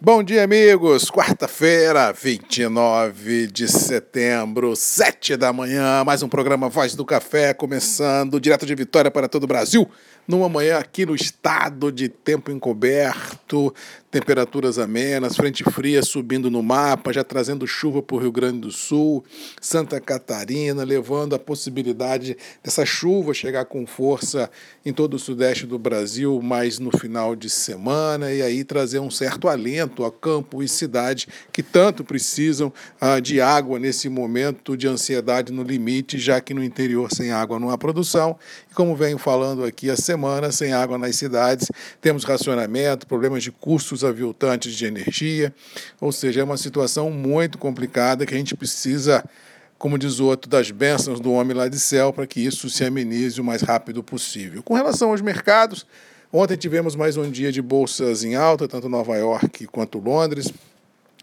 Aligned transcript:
Bom 0.00 0.22
dia, 0.22 0.44
amigos. 0.44 1.10
Quarta-feira, 1.10 2.12
29 2.12 3.48
de 3.48 3.66
setembro, 3.66 4.76
7 4.76 5.36
da 5.36 5.52
manhã. 5.52 6.04
Mais 6.04 6.22
um 6.22 6.28
programa 6.28 6.68
Voz 6.68 6.94
do 6.94 7.04
Café, 7.04 7.52
começando 7.52 8.40
direto 8.40 8.64
de 8.64 8.76
Vitória 8.76 9.10
para 9.10 9.28
todo 9.28 9.42
o 9.42 9.48
Brasil 9.48 9.90
numa 10.28 10.46
manhã 10.46 10.76
aqui 10.76 11.06
no 11.06 11.14
estado 11.14 11.90
de 11.90 12.10
tempo 12.10 12.50
encoberto, 12.50 13.74
temperaturas 14.10 14.78
amenas, 14.78 15.36
frente 15.36 15.62
fria 15.64 16.02
subindo 16.02 16.50
no 16.50 16.62
mapa, 16.62 17.12
já 17.12 17.22
trazendo 17.22 17.66
chuva 17.66 18.02
para 18.02 18.16
o 18.16 18.18
Rio 18.18 18.32
Grande 18.32 18.60
do 18.60 18.70
Sul, 18.70 19.22
Santa 19.60 20.00
Catarina, 20.00 20.82
levando 20.82 21.34
a 21.34 21.38
possibilidade 21.38 22.36
dessa 22.64 22.86
chuva 22.86 23.34
chegar 23.34 23.66
com 23.66 23.86
força 23.86 24.50
em 24.84 24.94
todo 24.94 25.14
o 25.14 25.18
sudeste 25.18 25.66
do 25.66 25.78
Brasil, 25.78 26.40
mais 26.40 26.78
no 26.78 26.90
final 26.96 27.36
de 27.36 27.50
semana, 27.50 28.32
e 28.32 28.40
aí 28.40 28.64
trazer 28.64 28.98
um 28.98 29.10
certo 29.10 29.46
alento 29.46 30.04
a 30.04 30.10
campo 30.10 30.62
e 30.62 30.68
cidade 30.68 31.28
que 31.52 31.62
tanto 31.62 32.02
precisam 32.02 32.72
ah, 32.98 33.20
de 33.20 33.42
água 33.42 33.78
nesse 33.78 34.08
momento 34.08 34.74
de 34.74 34.88
ansiedade 34.88 35.52
no 35.52 35.62
limite, 35.62 36.18
já 36.18 36.40
que 36.40 36.54
no 36.54 36.64
interior 36.64 37.12
sem 37.12 37.30
água 37.30 37.60
não 37.60 37.68
há 37.68 37.76
produção. 37.76 38.38
E 38.70 38.74
como 38.74 38.96
venho 38.96 39.18
falando 39.18 39.64
aqui 39.64 39.90
a 39.90 39.96
semana 39.96 40.50
sem 40.50 40.72
água 40.72 40.96
nas 40.96 41.16
cidades, 41.16 41.70
temos 42.00 42.24
racionamento, 42.24 43.06
problemas 43.06 43.42
de 43.42 43.52
custos 43.52 43.97
aviltantes 44.04 44.74
de 44.74 44.86
energia, 44.86 45.54
ou 46.00 46.12
seja, 46.12 46.40
é 46.40 46.44
uma 46.44 46.56
situação 46.56 47.10
muito 47.10 47.58
complicada 47.58 48.24
que 48.26 48.34
a 48.34 48.38
gente 48.38 48.56
precisa, 48.56 49.24
como 49.78 49.98
diz 49.98 50.18
o 50.20 50.26
outro, 50.26 50.50
das 50.50 50.70
bênçãos 50.70 51.20
do 51.20 51.32
homem 51.32 51.56
lá 51.56 51.68
de 51.68 51.78
céu 51.78 52.12
para 52.12 52.26
que 52.26 52.40
isso 52.40 52.68
se 52.68 52.84
amenize 52.84 53.40
o 53.40 53.44
mais 53.44 53.62
rápido 53.62 54.02
possível. 54.02 54.62
Com 54.62 54.74
relação 54.74 55.10
aos 55.10 55.20
mercados, 55.20 55.86
ontem 56.32 56.56
tivemos 56.56 56.96
mais 56.96 57.16
um 57.16 57.30
dia 57.30 57.52
de 57.52 57.62
bolsas 57.62 58.24
em 58.24 58.34
alta, 58.34 58.68
tanto 58.68 58.88
Nova 58.88 59.16
York 59.16 59.66
quanto 59.66 59.98
Londres 59.98 60.52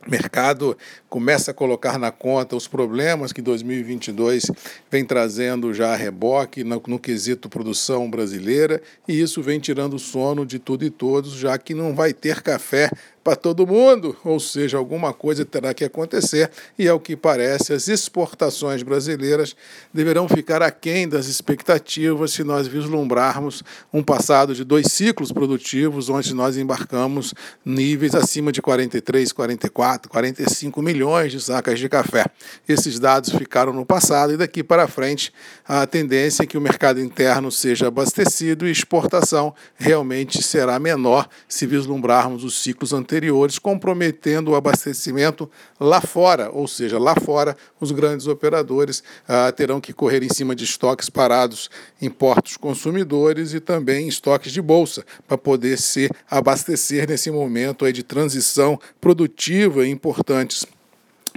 mercado 0.08 0.78
começa 1.10 1.52
a 1.52 1.54
colocar 1.54 1.98
na 1.98 2.12
conta 2.12 2.56
os 2.56 2.68
problemas 2.68 3.32
que 3.32 3.42
2022 3.42 4.52
vem 4.90 5.04
trazendo 5.04 5.74
já 5.74 5.94
a 5.94 5.96
reboque 5.96 6.64
no, 6.64 6.82
no, 6.88 7.00
quesito 7.00 7.50
produção 7.50 8.10
brasileira, 8.10 8.82
e 9.08 9.20
isso 9.20 9.42
vem 9.42 9.60
tirando 9.60 9.96
o 9.96 10.00
sono 10.00 10.46
de 10.46 10.60
tudo 10.60 10.86
e 10.86 10.90
todos, 10.90 11.34
já 11.34 11.58
que 11.58 11.74
não 11.74 11.96
vai 11.96 12.14
ter 12.14 12.42
café 12.42 12.92
para 13.26 13.36
todo 13.36 13.66
mundo, 13.66 14.16
ou 14.24 14.40
seja, 14.40 14.78
alguma 14.78 15.12
coisa 15.12 15.44
terá 15.44 15.74
que 15.74 15.84
acontecer, 15.84 16.52
e 16.78 16.88
ao 16.88 17.00
que 17.00 17.16
parece, 17.16 17.74
as 17.74 17.88
exportações 17.88 18.84
brasileiras 18.84 19.56
deverão 19.92 20.30
ficar 20.30 20.62
aquém 20.62 21.10
das 21.10 21.26
expectativas 21.26 22.34
se 22.34 22.44
nós 22.44 22.68
vislumbrarmos 22.68 23.64
um 23.92 24.04
passado 24.04 24.54
de 24.54 24.64
dois 24.64 24.92
ciclos 24.92 25.32
produtivos, 25.32 26.08
onde 26.08 26.36
nós 26.36 26.56
embarcamos 26.56 27.34
níveis 27.66 28.14
acima 28.14 28.52
de 28.52 28.62
43, 28.62 29.32
44, 29.32 30.08
45 30.08 30.80
milhões 30.84 31.32
de 31.32 31.42
sacas 31.42 31.80
de 31.80 31.90
café. 31.90 32.28
Esses 32.70 33.00
dados 33.00 33.32
ficaram 33.32 33.74
no 33.74 33.88
passado 33.88 34.34
e 34.34 34.38
daqui 34.38 34.64
para 34.64 34.88
frente 34.88 35.34
a 35.68 35.88
tendência 35.88 36.44
é 36.44 36.46
que 36.46 36.60
o 36.60 36.62
mercado 36.62 37.02
interno 37.02 37.52
seja 37.52 37.88
abastecido 37.88 38.68
e 38.68 38.72
exportação 38.72 39.52
realmente 39.74 40.44
será 40.44 40.78
menor 40.78 41.28
se 41.48 41.66
vislumbrarmos 41.66 42.44
os 42.44 42.62
ciclos 42.62 42.94
anteriores 42.94 43.15
anteriores, 43.16 43.58
comprometendo 43.58 44.52
o 44.52 44.56
abastecimento 44.56 45.50
lá 45.80 46.02
fora, 46.02 46.50
ou 46.52 46.68
seja, 46.68 47.00
lá 47.00 47.16
fora 47.16 47.56
os 47.80 47.92
grandes 47.92 48.28
operadores 48.28 49.02
ah, 49.28 49.52
terão 49.52 49.80
que 49.80 49.94
correr 49.94 50.22
em 50.22 50.34
cima 50.34 50.54
de 50.54 50.66
estoques 50.66 51.10
parados 51.10 51.70
em 52.02 52.10
portos 52.10 52.58
consumidores 52.58 53.54
e 53.54 53.60
também 53.60 54.08
estoques 54.08 54.52
de 54.52 54.62
bolsa 54.62 55.06
para 55.28 55.38
poder 55.38 55.78
se 55.78 56.10
abastecer 56.30 57.08
nesse 57.08 57.32
momento 57.32 57.86
aí 57.86 57.94
de 57.94 58.04
transição 58.04 58.80
produtiva 59.00 59.88
importantes 59.88 60.66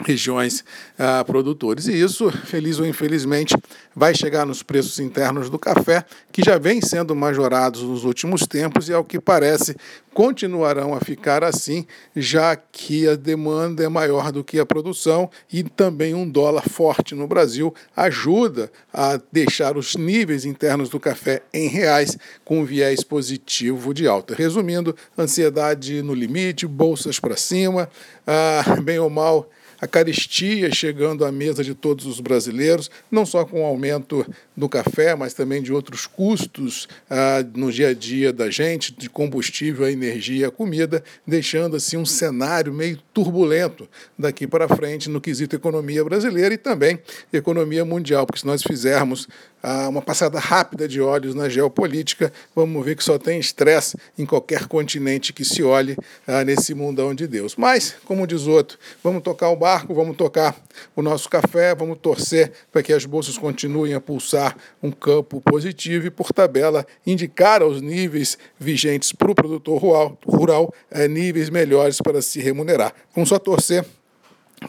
regiões 0.05 0.65
ah, 0.99 1.25
produtores. 1.25 1.87
E 1.87 2.01
isso, 2.01 2.31
feliz 2.31 2.79
ou 2.79 2.87
infelizmente, 2.87 3.57
vai 3.95 4.15
chegar 4.15 4.47
nos 4.47 4.63
preços 4.63 4.99
internos 4.99 5.51
do 5.51 5.59
café, 5.59 6.05
que 6.33 6.43
já 6.43 6.59
vem 6.59 6.81
sendo 6.81 7.15
majorados 7.15 7.83
nos 7.83 8.05
últimos 8.05 8.47
tempos 8.47 8.89
e, 8.89 8.93
ao 8.93 9.05
que 9.05 9.21
parece, 9.21 9.77
continuarão 10.19 10.95
a 10.95 11.01
ficar 11.01 11.45
assim, 11.45 11.87
já 12.17 12.57
que 12.57 13.07
a 13.07 13.15
demanda 13.15 13.85
é 13.85 13.89
maior 13.89 14.33
do 14.33 14.43
que 14.43 14.59
a 14.59 14.67
produção 14.67 15.31
e 15.53 15.63
também 15.63 16.13
um 16.13 16.29
dólar 16.29 16.69
forte 16.69 17.15
no 17.15 17.29
Brasil 17.29 17.73
ajuda 17.97 18.71
a 18.93 19.21
deixar 19.31 19.77
os 19.77 19.95
níveis 19.95 20.45
internos 20.45 20.89
do 20.89 20.99
café 20.99 21.43
em 21.55 21.69
reais 21.69 22.19
com 22.45 22.65
viés 22.65 23.05
positivo 23.05 23.95
de 23.95 24.09
alta. 24.09 24.35
Resumindo, 24.35 24.97
ansiedade 25.17 26.03
no 26.03 26.15
limite, 26.15 26.67
bolsas 26.67 27.21
para 27.21 27.37
cima, 27.37 27.89
ah, 28.27 28.81
bem 28.83 28.99
ou 28.99 29.09
mal 29.09 29.49
a 29.81 29.87
caristia 29.87 30.73
chegando 30.75 31.25
à 31.25 31.31
mesa 31.31 31.63
de 31.63 31.75
todos 31.75 32.07
os 32.07 32.21
brasileiros, 32.21 32.91
não 33.11 33.25
só 33.25 33.45
com 33.45 33.63
o 33.63 33.65
aumento 33.65 34.27
do 34.57 34.69
café, 34.69 35.15
mas 35.15 35.35
também 35.35 35.63
de 35.63 35.73
outros 35.73 36.07
custos 36.07 36.89
ah, 37.09 37.45
no 37.55 37.71
dia 37.71 37.89
a 37.89 37.95
dia 37.95 38.33
da 38.33 38.51
gente, 38.51 38.93
de 38.93 39.09
combustível, 39.09 39.87
a 39.87 39.93
energia, 39.93 40.49
a 40.49 40.51
comida, 40.51 41.03
deixando 41.27 41.77
assim 41.77 41.97
um 41.97 42.07
cenário 42.07 42.73
meio 42.73 42.99
turbulento 43.15 43.89
daqui 44.19 44.47
para 44.47 44.69
frente 44.69 45.09
no 45.09 45.21
quesito 45.21 45.55
economia 45.55 46.05
brasileira 46.05 46.55
e 46.55 46.59
também 46.59 46.99
economia 47.33 47.85
mundial, 47.85 48.27
porque 48.27 48.41
se 48.41 48.47
nós 48.47 48.63
fizermos 48.63 49.29
ah, 49.63 49.89
uma 49.89 50.03
passada 50.03 50.39
rápida 50.39 50.87
de 50.87 51.01
olhos 51.01 51.35
na 51.35 51.49
geopolítica, 51.49 52.33
vamos 52.55 52.85
ver 52.85 52.97
que 52.97 53.05
só 53.05 53.19
tem 53.19 53.39
estresse 53.39 53.97
em 54.17 54.25
qualquer 54.25 54.67
continente 54.67 55.33
que 55.33 55.45
se 55.45 55.63
olhe 55.63 55.97
ah, 56.27 56.45
nesse 56.45 56.75
mundão 56.75 57.15
de 57.15 57.27
Deus. 57.27 57.57
Mas, 57.57 57.97
como 58.05 58.27
diz 58.27 58.47
outro, 58.47 58.79
vamos 59.03 59.23
tocar 59.23 59.51
o 59.51 59.57
vamos 59.77 60.17
tocar 60.17 60.57
o 60.97 61.03
nosso 61.03 61.29
café, 61.29 61.75
vamos 61.75 61.99
torcer 62.01 62.53
para 62.73 62.83
que 62.83 62.93
as 62.93 63.05
bolsas 63.05 63.37
continuem 63.37 63.95
a 63.95 64.01
pulsar 64.01 64.57
um 64.83 64.91
campo 64.91 65.41
positivo 65.41 66.07
e, 66.07 66.11
por 66.11 66.33
tabela, 66.33 66.87
indicar 67.07 67.63
aos 67.63 67.81
níveis 67.81 68.39
vigentes 68.59 69.13
para 69.13 69.31
o 69.31 69.35
produtor 69.35 69.81
rural, 69.81 70.19
rural 70.27 70.75
eh, 70.91 71.07
níveis 71.07 71.51
melhores 71.51 71.99
para 72.01 72.23
se 72.23 72.41
remunerar. 72.41 72.95
Vamos 73.15 73.29
só 73.29 73.39
torcer 73.39 73.85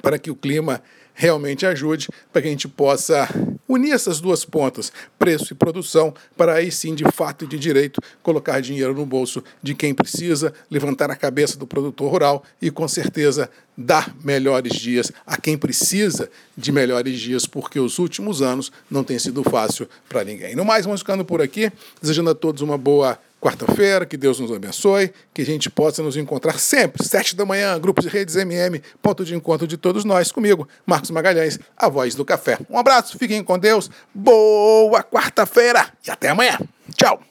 para 0.01 0.19
que 0.19 0.29
o 0.29 0.35
clima 0.35 0.81
realmente 1.13 1.65
ajude, 1.65 2.07
para 2.31 2.41
que 2.41 2.47
a 2.47 2.51
gente 2.51 2.67
possa 2.67 3.27
unir 3.69 3.93
essas 3.93 4.19
duas 4.19 4.43
pontas, 4.43 4.91
preço 5.19 5.53
e 5.53 5.55
produção, 5.55 6.11
para 6.35 6.55
aí 6.55 6.71
sim, 6.71 6.95
de 6.95 7.03
fato 7.13 7.45
e 7.45 7.47
de 7.47 7.59
direito, 7.59 8.01
colocar 8.23 8.59
dinheiro 8.59 8.95
no 8.95 9.05
bolso 9.05 9.43
de 9.61 9.75
quem 9.75 9.93
precisa, 9.93 10.51
levantar 10.71 11.11
a 11.11 11.15
cabeça 11.15 11.55
do 11.55 11.67
produtor 11.67 12.11
rural 12.11 12.43
e, 12.59 12.71
com 12.71 12.87
certeza, 12.87 13.47
dar 13.77 14.13
melhores 14.23 14.73
dias 14.73 15.11
a 15.25 15.37
quem 15.37 15.55
precisa 15.55 16.29
de 16.57 16.71
melhores 16.71 17.19
dias, 17.19 17.45
porque 17.45 17.79
os 17.79 17.99
últimos 17.99 18.41
anos 18.41 18.71
não 18.89 19.03
têm 19.03 19.19
sido 19.19 19.43
fácil 19.43 19.87
para 20.09 20.23
ninguém. 20.23 20.55
No 20.55 20.65
mais, 20.65 20.85
vamos 20.85 21.01
ficando 21.01 21.23
por 21.23 21.39
aqui, 21.39 21.71
desejando 22.01 22.31
a 22.31 22.35
todos 22.35 22.61
uma 22.61 22.77
boa 22.77 23.19
quarta-feira, 23.39 24.05
que 24.05 24.17
Deus 24.17 24.39
nos 24.39 24.51
abençoe, 24.51 25.13
que 25.33 25.41
a 25.41 25.45
gente 25.45 25.69
possa 25.69 26.03
nos 26.03 26.17
encontrar 26.17 26.59
sempre, 26.59 27.05
sete 27.05 27.35
da 27.35 27.45
manhã, 27.45 27.79
grupo 27.79 28.01
de 28.01 28.07
redes 28.07 28.35
MM, 28.35 28.81
ponto 29.01 29.23
de 29.23 29.35
encontro 29.35 29.67
de 29.67 29.77
todos 29.77 30.03
nós, 30.03 30.31
comigo, 30.31 30.67
Marcos 30.85 31.09
Magalhães, 31.09 31.59
a 31.77 31.87
voz 31.87 32.15
do 32.15 32.25
café. 32.25 32.57
Um 32.69 32.77
abraço, 32.77 33.17
fiquem 33.17 33.43
com 33.43 33.57
Deus, 33.57 33.89
boa 34.13 35.03
quarta-feira 35.03 35.87
e 36.05 36.11
até 36.11 36.29
amanhã. 36.29 36.57
Tchau! 36.95 37.28